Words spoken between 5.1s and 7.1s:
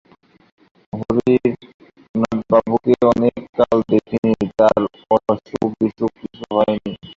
অসুখবিসুখ কিছু হয় নি?